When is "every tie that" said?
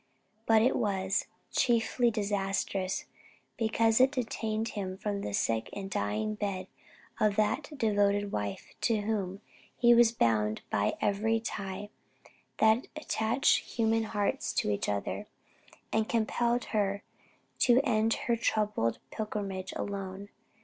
11.01-12.81